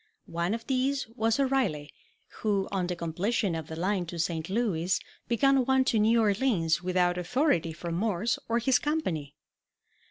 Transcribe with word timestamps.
One 0.25 0.55
of 0.55 0.65
these 0.65 1.07
was 1.09 1.39
O 1.39 1.43
Reilly, 1.43 1.91
who, 2.39 2.67
on 2.71 2.87
the 2.87 2.95
completion 2.95 3.53
of 3.53 3.67
the 3.67 3.75
line 3.75 4.07
to 4.07 4.17
St. 4.17 4.49
Louis, 4.49 4.99
began 5.27 5.63
one 5.63 5.85
to 5.85 5.99
Now 5.99 6.21
Orleans, 6.21 6.81
without 6.81 7.19
authority 7.19 7.71
from 7.71 7.93
Morse 7.93 8.39
or 8.49 8.57
his 8.57 8.79
company. 8.79 9.35